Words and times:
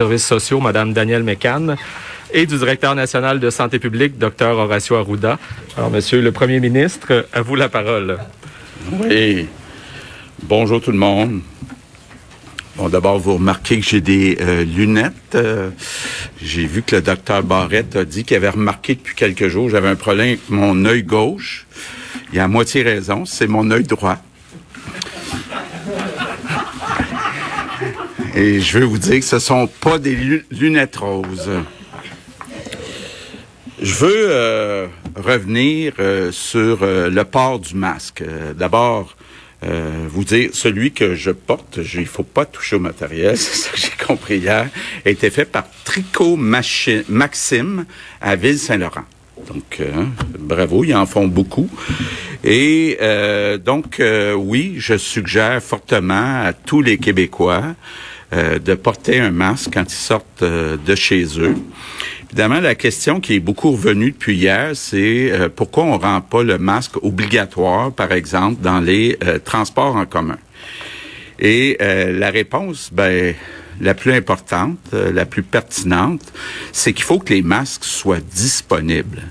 services 0.00 0.26
sociaux, 0.26 0.60
Madame 0.60 0.92
Danielle 0.92 1.24
Mécan, 1.24 1.74
et 2.32 2.46
du 2.46 2.56
directeur 2.56 2.94
national 2.94 3.40
de 3.40 3.50
santé 3.50 3.80
publique, 3.80 4.16
Dr 4.16 4.46
Horacio 4.46 4.94
Arruda. 4.94 5.40
Alors, 5.76 5.90
Monsieur 5.90 6.22
le 6.22 6.30
Premier 6.30 6.60
ministre, 6.60 7.26
à 7.32 7.42
vous 7.42 7.56
la 7.56 7.68
parole. 7.68 8.16
Oui. 8.92 9.48
Bonjour 10.44 10.80
tout 10.80 10.92
le 10.92 10.98
monde. 10.98 11.40
Bon, 12.76 12.88
d'abord, 12.88 13.18
vous 13.18 13.34
remarquez 13.34 13.80
que 13.80 13.84
j'ai 13.84 14.00
des 14.00 14.38
euh, 14.40 14.62
lunettes. 14.62 15.34
Euh, 15.34 15.70
j'ai 16.40 16.66
vu 16.66 16.82
que 16.82 16.94
le 16.94 17.02
docteur 17.02 17.42
Barrette 17.42 17.96
a 17.96 18.04
dit 18.04 18.22
qu'il 18.22 18.36
avait 18.36 18.50
remarqué 18.50 18.94
depuis 18.94 19.16
quelques 19.16 19.48
jours 19.48 19.68
j'avais 19.68 19.88
un 19.88 19.96
problème 19.96 20.28
avec 20.28 20.48
mon 20.48 20.84
œil 20.84 21.02
gauche. 21.02 21.66
Il 22.32 22.38
a 22.38 22.44
à 22.44 22.46
moitié 22.46 22.84
raison, 22.84 23.24
c'est 23.24 23.48
mon 23.48 23.68
œil 23.72 23.82
droit. 23.82 24.18
Et 28.38 28.60
je 28.60 28.78
veux 28.78 28.84
vous 28.84 28.98
dire 28.98 29.18
que 29.18 29.24
ce 29.24 29.40
sont 29.40 29.66
pas 29.66 29.98
des 29.98 30.16
lunettes 30.52 30.94
roses. 30.94 31.50
Je 33.82 33.94
veux 33.94 34.26
euh, 34.30 34.86
revenir 35.16 35.94
euh, 35.98 36.30
sur 36.30 36.84
euh, 36.84 37.10
le 37.10 37.24
port 37.24 37.58
du 37.58 37.74
masque. 37.74 38.22
D'abord, 38.56 39.16
vous 39.60 40.22
dire, 40.22 40.50
celui 40.52 40.92
que 40.92 41.16
je 41.16 41.32
porte, 41.32 41.80
il 41.82 42.06
faut 42.06 42.22
pas 42.22 42.44
toucher 42.44 42.76
au 42.76 42.78
matériel, 42.78 43.36
c'est 43.36 43.56
ça 43.56 43.70
que 43.72 43.76
j'ai 43.76 44.06
compris 44.06 44.38
hier, 44.38 44.68
a 45.04 45.10
été 45.10 45.30
fait 45.30 45.44
par 45.44 45.64
Tricot 45.84 46.36
Maxime 46.36 47.86
à 48.20 48.36
Ville-Saint-Laurent. 48.36 49.04
Donc, 49.48 49.82
bravo, 50.38 50.84
ils 50.84 50.94
en 50.94 51.06
font 51.06 51.26
beaucoup. 51.26 51.68
Et 52.44 52.98
donc, 53.64 54.00
oui, 54.36 54.76
je 54.78 54.96
suggère 54.96 55.60
fortement 55.60 56.44
à 56.44 56.52
tous 56.52 56.80
les 56.80 56.98
Québécois 56.98 57.74
euh, 58.32 58.58
de 58.58 58.74
porter 58.74 59.20
un 59.20 59.30
masque 59.30 59.70
quand 59.72 59.90
ils 59.90 59.96
sortent 59.96 60.42
euh, 60.42 60.76
de 60.76 60.94
chez 60.94 61.24
eux. 61.40 61.56
Évidemment, 62.26 62.60
la 62.60 62.74
question 62.74 63.20
qui 63.20 63.36
est 63.36 63.40
beaucoup 63.40 63.70
revenue 63.70 64.10
depuis 64.10 64.36
hier, 64.36 64.72
c'est 64.74 65.32
euh, 65.32 65.48
pourquoi 65.48 65.84
on 65.84 65.96
rend 65.96 66.20
pas 66.20 66.42
le 66.42 66.58
masque 66.58 67.02
obligatoire, 67.02 67.90
par 67.90 68.12
exemple, 68.12 68.60
dans 68.60 68.80
les 68.80 69.18
transports 69.46 69.96
en 69.96 70.04
commun? 70.04 70.36
Et 71.38 71.78
la 71.80 72.30
réponse, 72.30 72.90
ben, 72.92 73.34
la 73.80 73.94
plus 73.94 74.12
importante, 74.12 74.78
euh, 74.94 75.12
la 75.12 75.26
plus 75.26 75.42
pertinente, 75.42 76.22
c'est 76.72 76.92
qu'il 76.92 77.04
faut 77.04 77.18
que 77.18 77.32
les 77.32 77.42
masques 77.42 77.84
soient 77.84 78.20
disponibles. 78.20 79.22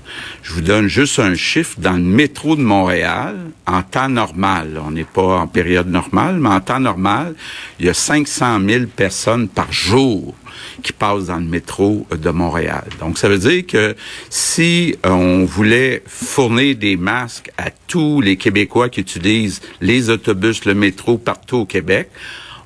Je 0.42 0.52
vous 0.52 0.60
donne 0.60 0.88
juste 0.88 1.18
un 1.18 1.34
chiffre. 1.34 1.76
Dans 1.78 1.92
le 1.92 2.02
métro 2.02 2.56
de 2.56 2.62
Montréal, 2.62 3.36
en 3.66 3.82
temps 3.82 4.08
normal, 4.08 4.80
on 4.84 4.90
n'est 4.90 5.04
pas 5.04 5.38
en 5.38 5.46
période 5.46 5.88
normale, 5.88 6.38
mais 6.38 6.48
en 6.48 6.60
temps 6.60 6.80
normal, 6.80 7.34
il 7.78 7.86
y 7.86 7.88
a 7.88 7.94
500 7.94 8.60
000 8.66 8.84
personnes 8.86 9.48
par 9.48 9.72
jour 9.72 10.34
qui 10.82 10.92
passent 10.92 11.26
dans 11.26 11.38
le 11.38 11.44
métro 11.44 12.06
de 12.10 12.30
Montréal. 12.30 12.84
Donc, 13.00 13.18
ça 13.18 13.28
veut 13.28 13.38
dire 13.38 13.66
que 13.66 13.96
si 14.30 14.96
on 15.04 15.44
voulait 15.44 16.02
fournir 16.06 16.76
des 16.76 16.96
masques 16.96 17.50
à 17.58 17.70
tous 17.70 18.20
les 18.20 18.36
Québécois 18.36 18.88
qui 18.88 19.00
utilisent 19.00 19.60
les 19.80 20.10
autobus, 20.10 20.64
le 20.64 20.74
métro 20.74 21.18
partout 21.18 21.58
au 21.58 21.66
Québec, 21.66 22.10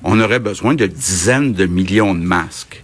on 0.03 0.19
aurait 0.19 0.39
besoin 0.39 0.73
de 0.75 0.85
dizaines 0.85 1.53
de 1.53 1.65
millions 1.65 2.13
de 2.13 2.21
masques. 2.21 2.83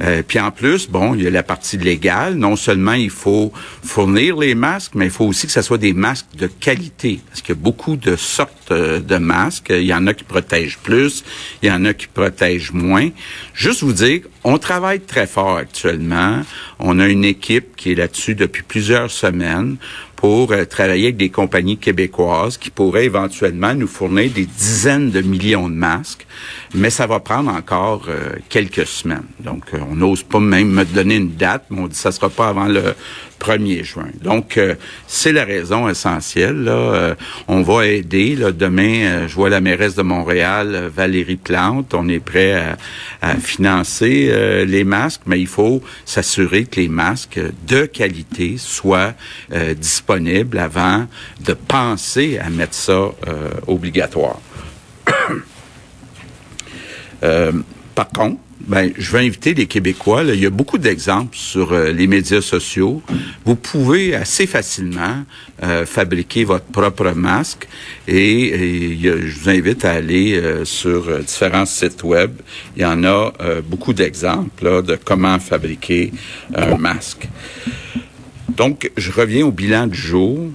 Euh, 0.00 0.22
puis 0.26 0.38
en 0.38 0.50
plus, 0.50 0.90
bon, 0.90 1.14
il 1.14 1.22
y 1.22 1.26
a 1.26 1.30
la 1.30 1.42
partie 1.42 1.78
légale. 1.78 2.34
Non 2.34 2.56
seulement 2.56 2.92
il 2.92 3.10
faut 3.10 3.52
fournir 3.82 4.36
les 4.36 4.54
masques, 4.54 4.92
mais 4.94 5.06
il 5.06 5.10
faut 5.10 5.24
aussi 5.24 5.46
que 5.46 5.52
ce 5.52 5.62
soit 5.62 5.78
des 5.78 5.94
masques 5.94 6.26
de 6.36 6.46
qualité. 6.46 7.20
Parce 7.28 7.40
qu'il 7.40 7.54
y 7.54 7.58
a 7.58 7.60
beaucoup 7.60 7.96
de 7.96 8.16
sortes 8.16 8.65
euh, 8.70 9.00
de 9.00 9.16
masques. 9.16 9.70
Il 9.70 9.86
y 9.86 9.94
en 9.94 10.06
a 10.06 10.14
qui 10.14 10.24
protègent 10.24 10.78
plus, 10.78 11.24
il 11.62 11.68
y 11.68 11.72
en 11.72 11.84
a 11.84 11.94
qui 11.94 12.06
protègent 12.06 12.72
moins. 12.72 13.10
Juste 13.54 13.82
vous 13.82 13.92
dire, 13.92 14.22
on 14.44 14.58
travaille 14.58 15.00
très 15.00 15.26
fort 15.26 15.56
actuellement. 15.56 16.42
On 16.78 16.98
a 17.00 17.06
une 17.06 17.24
équipe 17.24 17.76
qui 17.76 17.92
est 17.92 17.94
là-dessus 17.94 18.34
depuis 18.34 18.62
plusieurs 18.62 19.10
semaines 19.10 19.76
pour 20.16 20.52
euh, 20.52 20.64
travailler 20.64 21.06
avec 21.06 21.16
des 21.16 21.28
compagnies 21.28 21.76
québécoises 21.76 22.56
qui 22.56 22.70
pourraient 22.70 23.04
éventuellement 23.04 23.74
nous 23.74 23.86
fournir 23.86 24.30
des 24.30 24.46
dizaines 24.46 25.10
de 25.10 25.20
millions 25.20 25.68
de 25.68 25.74
masques, 25.74 26.26
mais 26.74 26.90
ça 26.90 27.06
va 27.06 27.20
prendre 27.20 27.50
encore 27.50 28.06
euh, 28.08 28.30
quelques 28.48 28.86
semaines. 28.86 29.26
Donc, 29.40 29.64
on 29.74 29.94
n'ose 29.94 30.22
pas 30.22 30.40
même 30.40 30.70
me 30.70 30.84
donner 30.84 31.16
une 31.16 31.34
date, 31.34 31.66
mais 31.70 31.80
on 31.80 31.86
dit 31.86 31.92
que 31.92 31.96
ça 31.96 32.12
sera 32.12 32.30
pas 32.30 32.48
avant 32.48 32.66
le 32.66 32.94
1er 33.40 33.84
juin. 33.84 34.08
Donc, 34.22 34.58
c'est 35.06 35.32
la 35.32 35.44
raison 35.44 35.88
essentielle. 35.88 36.64
Là. 36.64 37.16
on 37.48 37.62
va 37.62 37.86
aider. 37.86 38.36
Là, 38.36 38.52
demain, 38.52 39.26
je 39.26 39.34
vois 39.34 39.50
la 39.50 39.60
mairesse 39.60 39.94
de 39.94 40.02
Montréal, 40.02 40.90
Valérie 40.94 41.36
Plante. 41.36 41.94
On 41.94 42.08
est 42.08 42.20
prêt 42.20 42.54
à, 42.54 42.76
à 43.22 43.36
financer 43.36 44.64
les 44.66 44.84
masques, 44.84 45.22
mais 45.26 45.40
il 45.40 45.46
faut 45.46 45.82
s'assurer 46.04 46.64
que 46.64 46.80
les 46.80 46.88
masques 46.88 47.40
de 47.66 47.86
qualité 47.86 48.56
soient 48.58 49.14
disponibles 49.50 49.96
disponible 49.96 50.58
avant 50.58 51.06
de 51.40 51.52
penser 51.52 52.38
à 52.38 52.50
mettre 52.50 52.74
ça 52.74 52.92
euh, 52.92 53.50
obligatoire. 53.66 54.40
Euh, 57.22 57.50
par 57.94 58.10
contre, 58.10 58.38
ben, 58.60 58.92
je 58.96 59.12
vais 59.12 59.26
inviter 59.26 59.54
les 59.54 59.66
Québécois. 59.66 60.24
il 60.24 60.40
y 60.40 60.46
a 60.46 60.50
beaucoup 60.50 60.78
d'exemples 60.78 61.36
sur 61.36 61.72
euh, 61.72 61.92
les 61.92 62.06
médias 62.06 62.40
sociaux. 62.40 63.02
Vous 63.44 63.56
pouvez 63.56 64.14
assez 64.14 64.46
facilement 64.46 65.24
fabriquer 65.86 66.44
votre 66.44 66.66
propre 66.66 67.12
masque 67.12 67.66
et, 68.06 68.98
je 69.02 69.38
vous 69.38 69.48
invite 69.48 69.86
à 69.86 69.92
aller 69.92 70.42
sur 70.64 71.18
différents 71.20 71.64
sites 71.64 72.02
web. 72.02 72.32
Il 72.76 72.82
y 72.82 72.84
en 72.84 73.04
a 73.04 73.32
beaucoup 73.66 73.94
d'exemples 73.94 74.82
de 74.82 74.98
comment 75.02 75.38
fabriquer 75.38 76.12
un 76.54 76.76
masque. 76.76 77.28
Donc, 78.56 78.90
je 78.96 79.12
reviens 79.12 79.46
au 79.46 79.50
bilan 79.50 79.86
du 79.86 79.98
jour. 79.98 80.50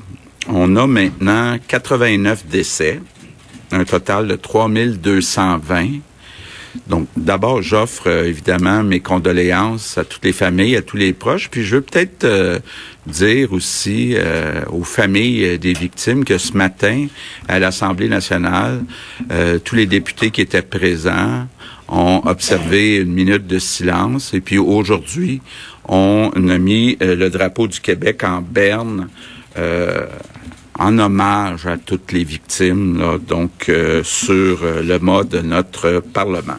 On 0.47 0.75
a 0.75 0.87
maintenant 0.87 1.57
89 1.67 2.47
décès, 2.47 2.99
un 3.71 3.83
total 3.83 4.27
de 4.27 4.35
3220. 4.35 5.99
Donc, 6.87 7.07
d'abord, 7.17 7.61
j'offre 7.61 8.07
euh, 8.07 8.27
évidemment 8.27 8.83
mes 8.83 8.99
condoléances 8.99 9.97
à 9.97 10.05
toutes 10.05 10.23
les 10.23 10.33
familles, 10.33 10.75
à 10.75 10.81
tous 10.81 10.97
les 10.97 11.13
proches. 11.13 11.49
Puis, 11.49 11.63
je 11.63 11.75
veux 11.75 11.81
peut-être 11.81 12.23
euh, 12.23 12.59
dire 13.07 13.51
aussi 13.53 14.13
euh, 14.15 14.63
aux 14.67 14.83
familles 14.83 15.59
des 15.59 15.73
victimes 15.73 16.23
que 16.23 16.37
ce 16.37 16.53
matin, 16.53 17.07
à 17.47 17.59
l'Assemblée 17.59 18.07
nationale, 18.07 18.83
tous 19.63 19.75
les 19.75 19.85
députés 19.85 20.31
qui 20.31 20.41
étaient 20.41 20.61
présents 20.61 21.47
ont 21.87 22.21
observé 22.25 22.97
une 22.97 23.11
minute 23.11 23.47
de 23.47 23.59
silence. 23.59 24.33
Et 24.33 24.41
puis, 24.41 24.57
aujourd'hui, 24.57 25.41
on 25.87 26.31
a 26.49 26.57
mis 26.57 26.97
le 27.01 27.29
drapeau 27.29 27.67
du 27.67 27.79
Québec 27.79 28.23
en 28.23 28.41
berne 28.41 29.09
en 30.81 30.97
hommage 30.97 31.67
à 31.67 31.77
toutes 31.77 32.11
les 32.11 32.23
victimes, 32.23 33.19
donc 33.27 33.69
euh, 33.69 34.03
sur 34.03 34.63
euh, 34.63 34.81
le 34.81 34.97
mode 34.97 35.29
de 35.29 35.41
notre 35.41 35.99
Parlement. 35.99 36.57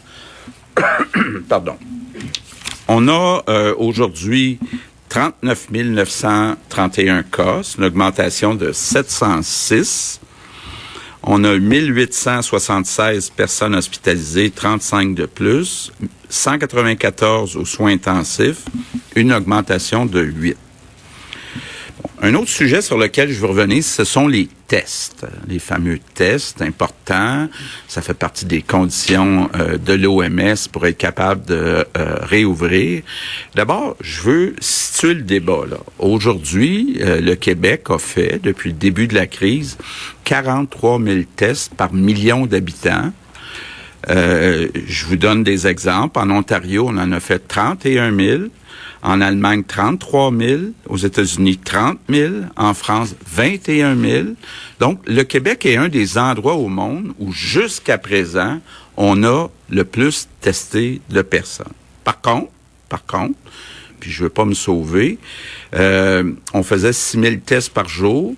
Pardon. 1.48 1.76
On 2.86 3.08
a 3.08 3.42
euh, 3.48 3.74
aujourd'hui 3.76 4.60
39 5.08 5.70
931 5.72 7.24
cas, 7.24 7.62
une 7.76 7.84
augmentation 7.84 8.54
de 8.54 8.70
706. 8.70 10.20
On 11.24 11.42
a 11.42 11.58
1876 11.58 13.30
personnes 13.30 13.74
hospitalisées, 13.74 14.50
35 14.50 15.16
de 15.16 15.26
plus, 15.26 15.92
194 16.28 17.56
aux 17.56 17.64
soins 17.64 17.92
intensifs, 17.92 18.64
une 19.16 19.32
augmentation 19.32 20.06
de 20.06 20.20
8. 20.20 20.56
Un 22.24 22.34
autre 22.34 22.50
sujet 22.50 22.82
sur 22.82 22.98
lequel 22.98 23.32
je 23.32 23.40
veux 23.40 23.48
revenir, 23.48 23.82
ce 23.82 24.04
sont 24.04 24.28
les 24.28 24.48
tests, 24.68 25.26
les 25.48 25.58
fameux 25.58 25.98
tests 26.14 26.62
importants. 26.62 27.48
Ça 27.88 28.00
fait 28.00 28.14
partie 28.14 28.44
des 28.44 28.62
conditions 28.62 29.50
euh, 29.56 29.76
de 29.76 29.92
l'OMS 29.92 30.54
pour 30.70 30.86
être 30.86 30.98
capable 30.98 31.44
de 31.44 31.84
euh, 31.98 32.16
réouvrir. 32.22 33.02
D'abord, 33.56 33.96
je 34.00 34.22
veux 34.22 34.54
situer 34.60 35.14
le 35.14 35.22
débat. 35.22 35.62
Aujourd'hui, 35.99 36.99
euh, 37.00 37.20
le 37.20 37.34
Québec 37.34 37.87
a 37.88 37.99
fait, 37.99 38.40
depuis 38.40 38.70
le 38.70 38.76
début 38.76 39.08
de 39.08 39.16
la 39.16 39.26
crise, 39.26 39.76
43 40.22 41.00
000 41.02 41.22
tests 41.34 41.75
par 41.75 41.93
million 41.93 42.46
d'habitants. 42.46 43.12
je 44.08 45.06
vous 45.06 45.16
donne 45.16 45.43
des 45.43 45.66
exemples. 45.66 46.20
En 46.20 46.31
Ontario, 46.31 46.87
on 46.88 46.99
en 46.99 47.10
a 47.10 47.19
fait 47.19 47.40
31 47.49 48.16
000. 48.16 48.43
En 49.02 49.20
Allemagne, 49.20 49.64
33 49.64 50.32
000. 50.37 50.60
Aux 50.88 50.96
États-Unis, 50.96 51.58
30 51.58 51.99
000. 52.08 52.34
En 52.56 52.75
France, 52.75 53.14
21 53.26 53.96
000. 53.96 54.28
Donc, 54.78 55.00
le 55.06 55.22
Québec 55.22 55.66
est 55.66 55.76
un 55.76 55.88
des 55.88 56.19
endroits 56.19 56.54
au 56.54 56.69
monde 56.69 57.12
où, 57.19 57.32
jusqu'à 57.32 57.99
présent, 57.99 58.60
on 58.96 59.25
a 59.25 59.49
le 59.70 59.84
plus 59.84 60.28
testé 60.40 61.00
de 61.10 61.22
personnes. 61.22 61.72
Par 62.04 62.20
contre, 62.20 62.50
par 62.88 63.04
contre, 63.06 63.34
puis 64.00 64.10
je 64.10 64.25
veux 64.25 64.31
pas 64.31 64.44
me 64.44 64.54
sauver, 64.54 65.19
euh, 65.75 66.32
on 66.52 66.64
faisait 66.64 66.93
6 66.93 67.20
000 67.20 67.37
tests 67.46 67.70
par 67.70 67.88
jour. 67.88 68.34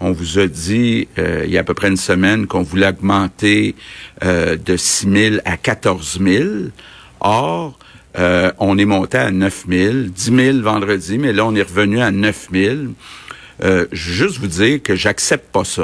On 0.00 0.10
vous 0.10 0.38
a 0.38 0.46
dit 0.46 1.06
euh, 1.18 1.44
il 1.46 1.52
y 1.52 1.58
a 1.58 1.60
à 1.60 1.64
peu 1.64 1.74
près 1.74 1.88
une 1.88 1.98
semaine 1.98 2.46
qu'on 2.46 2.62
voulait 2.62 2.88
augmenter 2.88 3.76
euh, 4.24 4.56
de 4.56 4.76
6 4.76 5.12
000 5.12 5.36
à 5.44 5.56
14 5.56 6.18
000. 6.20 6.44
Or, 7.20 7.78
euh, 8.18 8.52
on 8.58 8.78
est 8.78 8.84
monté 8.84 9.18
à 9.18 9.30
9 9.30 9.64
000, 9.68 9.94
10 10.08 10.36
000 10.36 10.58
vendredi, 10.60 11.18
mais 11.18 11.32
là, 11.32 11.46
on 11.46 11.54
est 11.54 11.62
revenu 11.62 12.00
à 12.00 12.10
9 12.10 12.48
000. 12.52 12.76
Euh, 13.64 13.86
juste 13.92 14.38
vous 14.38 14.48
dire 14.48 14.82
que 14.82 14.96
j'accepte 14.96 15.52
pas 15.52 15.64
ça. 15.64 15.82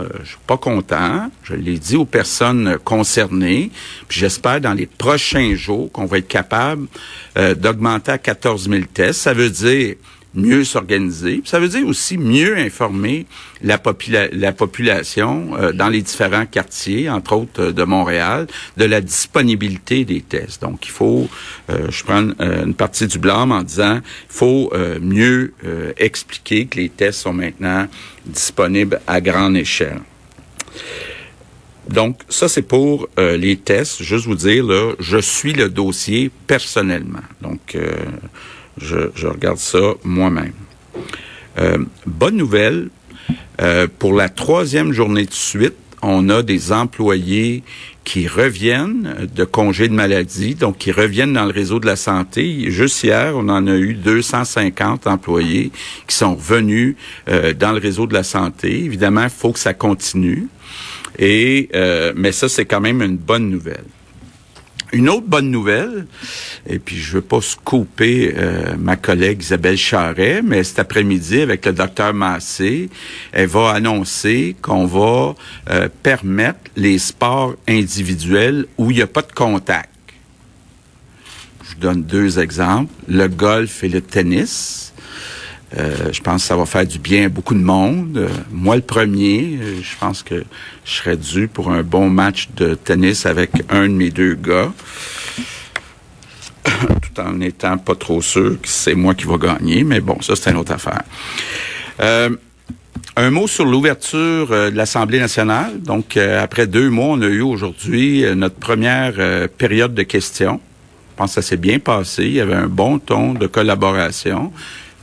Euh, 0.00 0.08
je 0.22 0.28
suis 0.28 0.38
pas 0.46 0.56
content. 0.56 1.30
Je 1.42 1.54
l'ai 1.54 1.78
dit 1.78 1.96
aux 1.96 2.04
personnes 2.04 2.78
concernées. 2.84 3.70
Puis 4.08 4.20
j'espère 4.20 4.60
dans 4.60 4.72
les 4.72 4.86
prochains 4.86 5.54
jours 5.54 5.90
qu'on 5.92 6.06
va 6.06 6.18
être 6.18 6.28
capable 6.28 6.86
euh, 7.36 7.54
d'augmenter 7.54 8.12
à 8.12 8.18
14 8.18 8.68
000 8.70 8.82
tests. 8.92 9.20
Ça 9.20 9.34
veut 9.34 9.50
dire 9.50 9.96
mieux 10.38 10.64
s'organiser. 10.64 11.42
Ça 11.44 11.58
veut 11.58 11.68
dire 11.68 11.86
aussi 11.86 12.16
mieux 12.16 12.56
informer 12.56 13.26
la, 13.62 13.80
la 14.32 14.52
population 14.52 15.56
euh, 15.56 15.72
dans 15.72 15.88
les 15.88 16.00
différents 16.02 16.46
quartiers, 16.46 17.10
entre 17.10 17.34
autres 17.34 17.62
euh, 17.62 17.72
de 17.72 17.82
Montréal, 17.82 18.46
de 18.76 18.84
la 18.84 19.00
disponibilité 19.00 20.04
des 20.04 20.20
tests. 20.20 20.62
Donc, 20.62 20.86
il 20.86 20.92
faut, 20.92 21.28
euh, 21.70 21.88
je 21.90 22.04
prends 22.04 22.28
une 22.38 22.74
partie 22.74 23.06
du 23.06 23.18
blâme 23.18 23.52
en 23.52 23.62
disant, 23.62 23.96
il 23.96 24.02
faut 24.28 24.72
mieux 25.00 25.52
expliquer 25.96 26.66
que 26.66 26.76
les 26.76 26.88
tests 26.88 27.20
sont 27.20 27.32
maintenant 27.32 27.86
disponibles 28.26 29.00
à 29.06 29.20
grande 29.20 29.56
échelle. 29.56 30.00
Donc, 31.88 32.20
ça, 32.28 32.48
c'est 32.48 32.62
pour 32.62 33.08
les 33.16 33.56
tests. 33.56 34.02
Juste 34.02 34.26
vous 34.26 34.34
dire, 34.34 34.64
là, 34.64 34.92
je 35.00 35.18
suis 35.18 35.52
le 35.52 35.68
dossier 35.68 36.30
personnellement. 36.46 37.26
Donc, 37.40 37.76
je, 38.80 39.26
regarde 39.26 39.58
ça 39.58 39.94
moi-même. 40.04 40.52
Euh, 41.58 41.78
bonne 42.06 42.36
nouvelle, 42.36 42.88
euh, 43.60 43.86
pour 43.98 44.12
la 44.12 44.28
troisième 44.28 44.92
journée 44.92 45.26
de 45.26 45.32
suite, 45.32 45.74
on 46.00 46.28
a 46.28 46.42
des 46.42 46.72
employés 46.72 47.64
qui 48.04 48.28
reviennent 48.28 49.28
de 49.34 49.44
congés 49.44 49.88
de 49.88 49.92
maladie, 49.92 50.54
donc 50.54 50.78
qui 50.78 50.92
reviennent 50.92 51.32
dans 51.32 51.44
le 51.44 51.50
réseau 51.50 51.80
de 51.80 51.86
la 51.86 51.96
santé. 51.96 52.70
Juste 52.70 53.02
hier, 53.02 53.32
on 53.34 53.48
en 53.48 53.66
a 53.66 53.74
eu 53.76 53.94
250 53.94 55.06
employés 55.08 55.72
qui 56.06 56.16
sont 56.16 56.36
revenus 56.36 56.94
euh, 57.28 57.52
dans 57.52 57.72
le 57.72 57.78
réseau 57.78 58.06
de 58.06 58.14
la 58.14 58.22
santé. 58.22 58.84
Évidemment, 58.84 59.24
il 59.24 59.30
faut 59.30 59.52
que 59.52 59.58
ça 59.58 59.74
continue. 59.74 60.46
Mais 61.18 62.32
ça, 62.32 62.48
c'est 62.48 62.64
quand 62.64 62.80
même 62.80 63.02
une 63.02 63.16
bonne 63.16 63.50
nouvelle. 63.50 63.84
Une 64.92 65.10
autre 65.10 65.26
bonne 65.26 65.50
nouvelle, 65.50 66.06
et 66.66 66.78
puis 66.78 66.96
je 66.96 67.12
veux 67.12 67.20
pas 67.20 67.42
scouper 67.42 68.34
euh, 68.36 68.74
ma 68.78 68.96
collègue 68.96 69.42
Isabelle 69.42 69.76
Charret, 69.76 70.40
mais 70.42 70.64
cet 70.64 70.78
après-midi 70.78 71.42
avec 71.42 71.66
le 71.66 71.72
docteur 71.72 72.14
Massé, 72.14 72.88
elle 73.32 73.48
va 73.48 73.72
annoncer 73.72 74.56
qu'on 74.62 74.86
va 74.86 75.34
euh, 75.68 75.88
permettre 76.02 76.70
les 76.76 76.98
sports 76.98 77.54
individuels 77.68 78.66
où 78.78 78.90
il 78.90 78.96
n'y 78.96 79.02
a 79.02 79.06
pas 79.06 79.22
de 79.22 79.32
contact. 79.32 79.90
Je 81.64 81.74
vous 81.74 81.80
donne 81.80 82.02
deux 82.02 82.38
exemples, 82.38 82.92
le 83.08 83.28
golf 83.28 83.84
et 83.84 83.88
le 83.90 84.00
tennis. 84.00 84.94
Euh, 85.76 86.12
je 86.12 86.20
pense 86.22 86.42
que 86.42 86.48
ça 86.48 86.56
va 86.56 86.64
faire 86.64 86.86
du 86.86 86.98
bien 86.98 87.26
à 87.26 87.28
beaucoup 87.28 87.54
de 87.54 87.62
monde. 87.62 88.16
Euh, 88.16 88.28
moi, 88.50 88.76
le 88.76 88.82
premier, 88.82 89.58
euh, 89.60 89.80
je 89.82 89.96
pense 89.98 90.22
que 90.22 90.44
je 90.84 90.92
serais 90.92 91.16
dû 91.16 91.46
pour 91.46 91.70
un 91.70 91.82
bon 91.82 92.08
match 92.08 92.48
de 92.56 92.74
tennis 92.74 93.26
avec 93.26 93.50
un 93.68 93.82
de 93.82 93.92
mes 93.92 94.10
deux 94.10 94.34
gars, 94.34 94.72
tout 96.64 97.20
en 97.20 97.32
n'étant 97.32 97.76
pas 97.76 97.94
trop 97.94 98.22
sûr 98.22 98.60
que 98.60 98.68
c'est 98.68 98.94
moi 98.94 99.14
qui 99.14 99.24
va 99.24 99.36
gagner. 99.36 99.84
Mais 99.84 100.00
bon, 100.00 100.20
ça, 100.22 100.36
c'est 100.36 100.50
une 100.50 100.56
autre 100.56 100.72
affaire. 100.72 101.02
un 103.16 103.30
mot 103.30 103.46
sur 103.46 103.66
l'ouverture 103.66 104.48
de 104.48 104.76
l'Assemblée 104.76 105.18
nationale. 105.18 105.82
Donc, 105.82 106.16
après 106.16 106.66
deux 106.66 106.88
mois, 106.88 107.08
on 107.08 107.20
a 107.20 107.26
eu 107.26 107.42
aujourd'hui 107.42 108.24
notre 108.34 108.54
première 108.54 109.48
période 109.58 109.92
de 109.92 110.04
questions. 110.04 110.60
Je 111.10 111.16
pense 111.16 111.34
que 111.34 111.42
ça 111.42 111.48
s'est 111.48 111.56
bien 111.56 111.80
passé. 111.80 112.24
Il 112.24 112.34
y 112.34 112.40
avait 112.40 112.54
un 112.54 112.68
bon 112.68 113.00
ton 113.00 113.34
de 113.34 113.48
collaboration. 113.48 114.52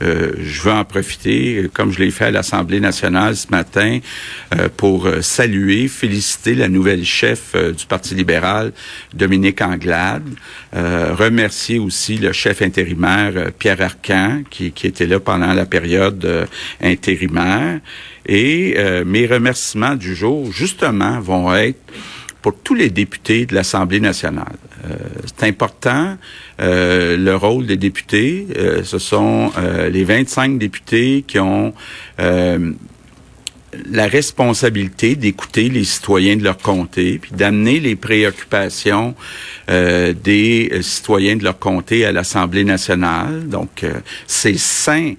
Euh, 0.02 0.32
je 0.38 0.60
veux 0.62 0.72
en 0.72 0.84
profiter, 0.84 1.68
comme 1.72 1.92
je 1.92 1.98
l'ai 1.98 2.10
fait 2.10 2.26
à 2.26 2.30
l'Assemblée 2.30 2.80
nationale 2.80 3.34
ce 3.34 3.48
matin, 3.50 4.00
euh, 4.54 4.68
pour 4.76 5.06
euh, 5.06 5.22
saluer, 5.22 5.88
féliciter 5.88 6.54
la 6.54 6.68
nouvelle 6.68 7.04
chef 7.04 7.54
du 7.56 7.86
Parti 7.86 8.14
libéral, 8.14 8.72
Dominique 9.14 9.62
Anglade, 9.62 10.28
remercier 10.72 11.78
aussi 11.78 12.18
le 12.18 12.32
chef 12.32 12.62
intérimaire, 12.62 13.50
Pierre 13.58 13.80
Arcan, 13.80 14.42
qui, 14.50 14.72
qui, 14.72 14.86
était 14.86 15.06
là 15.06 15.20
pendant 15.20 15.54
la 15.54 15.66
période 15.66 16.48
intérimaire. 16.82 17.80
Et 18.26 18.76
mes 19.04 19.26
remerciements 19.26 19.94
du 19.94 20.14
jour, 20.14 20.52
justement, 20.52 21.20
vont 21.20 21.54
être 21.54 21.80
pour 22.42 22.54
tous 22.62 22.74
les 22.74 22.90
députés 22.90 23.46
de 23.46 23.54
l'Assemblée 23.54 24.00
nationale. 24.00 24.56
Euh, 24.90 24.94
c'est 25.26 25.46
important, 25.46 26.16
euh, 26.60 27.16
le 27.16 27.36
rôle 27.36 27.66
des 27.66 27.76
députés. 27.76 28.46
Euh, 28.56 28.82
ce 28.84 28.98
sont 28.98 29.52
les 29.90 30.04
25 30.04 30.58
députés 30.58 31.24
qui 31.26 31.38
ont 31.38 31.72
la 33.90 34.06
responsabilité 34.06 35.16
d'écouter 35.16 35.68
les 35.68 35.84
citoyens 35.84 36.36
de 36.36 36.44
leur 36.44 36.56
comté, 36.56 37.18
puis 37.18 37.32
d'amener 37.32 37.78
les 37.78 37.94
préoccupations 37.94 39.14
des 39.68 40.70
citoyens 40.80 41.36
de 41.36 41.44
leur 41.44 41.58
comté 41.58 42.06
à 42.06 42.12
l'Assemblée 42.12 42.64
nationale. 42.64 43.48
Donc, 43.48 43.84
c'est 44.26 44.56
sain 44.56 45.14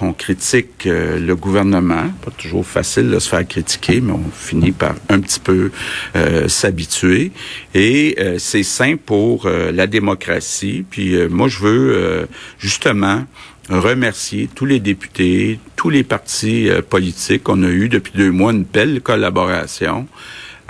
qu'on 0.00 0.14
critique 0.14 0.86
euh, 0.86 1.18
le 1.20 1.36
gouvernement. 1.36 2.10
Pas 2.24 2.30
toujours 2.30 2.66
facile 2.66 3.10
de 3.10 3.18
se 3.18 3.28
faire 3.28 3.46
critiquer, 3.46 4.00
mais 4.00 4.12
on 4.12 4.30
finit 4.32 4.72
par 4.72 4.94
un 5.10 5.20
petit 5.20 5.40
peu 5.40 5.70
euh, 6.16 6.48
s'habituer. 6.48 7.32
Et 7.74 8.16
euh, 8.18 8.36
c'est 8.38 8.62
sain 8.62 8.96
pour 8.96 9.46
la 9.46 9.86
démocratie. 9.86 10.86
Puis 10.88 11.16
moi, 11.28 11.48
je 11.48 11.58
veux 11.58 12.28
justement 12.58 13.24
remercier 13.68 14.48
tous 14.54 14.64
les 14.64 14.80
députés, 14.80 15.58
tous 15.76 15.90
les 15.90 16.02
partis 16.02 16.70
politiques. 16.88 17.48
On 17.48 17.62
a 17.62 17.68
eu 17.68 17.88
depuis 17.88 18.12
deux 18.16 18.30
mois 18.30 18.52
une 18.52 18.64
belle 18.64 19.02
collaboration. 19.02 20.06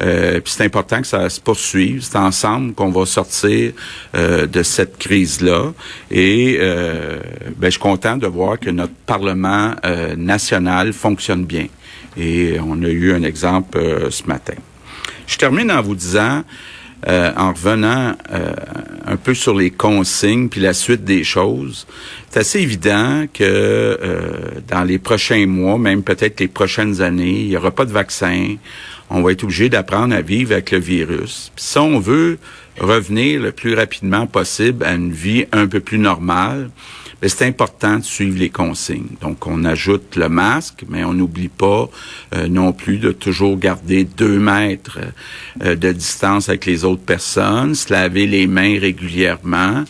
Euh, 0.00 0.40
puis 0.40 0.52
c'est 0.52 0.64
important 0.64 1.00
que 1.00 1.06
ça 1.06 1.28
se 1.28 1.40
poursuive. 1.40 2.02
C'est 2.02 2.16
ensemble 2.16 2.74
qu'on 2.74 2.90
va 2.90 3.06
sortir 3.06 3.72
euh, 4.14 4.46
de 4.46 4.62
cette 4.62 4.98
crise-là. 4.98 5.72
Et 6.10 6.58
euh, 6.60 7.18
ben, 7.56 7.66
je 7.66 7.72
suis 7.72 7.80
content 7.80 8.16
de 8.16 8.26
voir 8.26 8.58
que 8.58 8.70
notre 8.70 8.94
Parlement 9.06 9.74
national 10.16 10.92
fonctionne 10.92 11.44
bien. 11.44 11.66
Et 12.16 12.56
on 12.64 12.82
a 12.82 12.88
eu 12.88 13.12
un 13.12 13.22
exemple 13.22 13.78
ce 14.10 14.24
matin. 14.24 14.54
Je 15.26 15.36
termine 15.36 15.70
en 15.70 15.82
vous 15.82 15.94
disant, 15.94 16.42
en 17.06 17.52
revenant 17.52 18.14
un 19.06 19.16
peu 19.16 19.34
sur 19.34 19.54
les 19.54 19.70
consignes 19.70 20.48
puis 20.48 20.60
la 20.60 20.74
suite 20.74 21.04
des 21.04 21.24
choses, 21.24 21.86
c'est 22.30 22.40
assez 22.40 22.60
évident 22.60 23.24
que 23.32 23.98
dans 24.68 24.84
les 24.84 24.98
prochains 24.98 25.46
mois, 25.46 25.78
même 25.78 26.02
peut-être 26.02 26.40
les 26.40 26.48
prochaines 26.48 27.00
années, 27.00 27.40
il 27.40 27.48
n'y 27.48 27.56
aura 27.56 27.70
pas 27.70 27.84
de 27.84 27.92
vaccin 27.92 28.56
on 29.10 29.22
va 29.22 29.32
être 29.32 29.42
obligé 29.42 29.68
d'apprendre 29.68 30.14
à 30.14 30.22
vivre 30.22 30.52
avec 30.52 30.70
le 30.70 30.78
virus. 30.78 31.52
si 31.56 31.78
on 31.78 31.98
veut 31.98 32.38
revenir 32.78 33.40
le 33.40 33.52
plus 33.52 33.74
rapidement 33.74 34.26
possible 34.26 34.84
à 34.84 34.94
une 34.94 35.12
vie 35.12 35.44
un 35.52 35.66
peu 35.66 35.80
plus 35.80 35.98
normale, 35.98 36.70
c'est 37.28 37.46
important 37.46 37.98
de 37.98 38.04
suivre 38.04 38.38
les 38.38 38.50
consignes. 38.50 39.16
Donc, 39.20 39.46
on 39.46 39.64
ajoute 39.64 40.16
le 40.16 40.28
masque, 40.28 40.84
mais 40.88 41.04
on 41.04 41.12
n'oublie 41.12 41.48
pas 41.48 41.88
euh, 42.34 42.48
non 42.48 42.72
plus 42.72 42.98
de 42.98 43.12
toujours 43.12 43.58
garder 43.58 44.04
deux 44.04 44.38
mètres 44.38 44.98
euh, 45.62 45.74
de 45.74 45.92
distance 45.92 46.48
avec 46.48 46.64
les 46.66 46.84
autres 46.84 47.02
personnes, 47.02 47.74
se 47.74 47.92
laver 47.92 48.26
les 48.26 48.46
mains 48.46 48.78
régulièrement. 48.78 49.84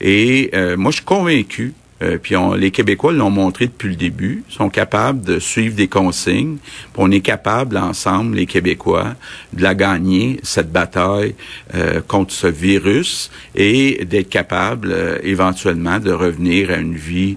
Et 0.00 0.50
euh, 0.54 0.76
moi, 0.76 0.90
je 0.90 0.96
suis 0.96 1.04
convaincu 1.04 1.74
euh, 2.02 2.18
puis 2.18 2.34
les 2.58 2.70
Québécois 2.70 3.12
l'ont 3.12 3.30
montré 3.30 3.66
depuis 3.66 3.90
le 3.90 3.96
début, 3.96 4.44
sont 4.48 4.68
capables 4.68 5.22
de 5.22 5.38
suivre 5.38 5.74
des 5.74 5.88
consignes. 5.88 6.58
on 6.96 7.10
est 7.10 7.20
capable 7.20 7.76
ensemble, 7.76 8.36
les 8.36 8.46
Québécois, 8.46 9.14
de 9.52 9.62
la 9.62 9.74
gagner 9.74 10.40
cette 10.42 10.72
bataille 10.72 11.34
euh, 11.74 12.00
contre 12.06 12.32
ce 12.32 12.46
virus 12.46 13.30
et 13.54 14.04
d'être 14.04 14.28
capable 14.28 14.90
euh, 14.92 15.18
éventuellement 15.22 15.98
de 15.98 16.12
revenir 16.12 16.70
à 16.70 16.76
une 16.76 16.96
vie 16.96 17.36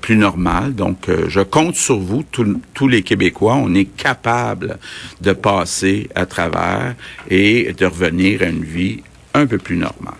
plus 0.00 0.16
normale. 0.16 0.74
Donc, 0.74 1.08
je 1.28 1.40
compte 1.40 1.76
sur 1.76 1.98
vous, 1.98 2.24
tous 2.74 2.88
les 2.88 3.02
Québécois. 3.02 3.54
On 3.54 3.74
est 3.74 3.84
capable 3.84 4.78
de 5.20 5.32
passer 5.32 6.08
à 6.14 6.26
travers 6.26 6.94
et 7.28 7.72
de 7.72 7.86
revenir 7.86 8.42
à 8.42 8.46
une 8.46 8.64
vie 8.64 9.02
un 9.34 9.46
peu 9.46 9.58
plus 9.58 9.76
normale. 9.76 10.19